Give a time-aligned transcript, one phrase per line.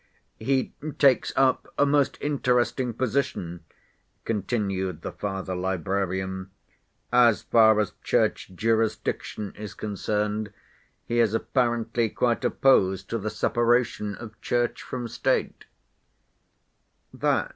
[0.39, 3.63] "He takes up a most interesting position,"
[4.25, 6.49] continued the Father Librarian.
[7.13, 10.51] "As far as Church jurisdiction is concerned
[11.05, 15.65] he is apparently quite opposed to the separation of Church from State."